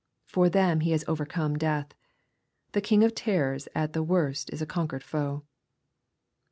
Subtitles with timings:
[0.25, 1.93] For them He has overcome death.
[2.71, 5.43] The king of terrors at the worst is a conquered foe.